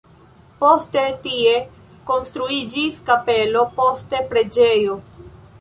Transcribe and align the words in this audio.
Poste 0.61 1.03
tie 1.25 1.51
konstruiĝis 2.11 2.99
kapelo, 3.11 3.65
poste 3.79 4.27
preĝejo. 4.33 4.99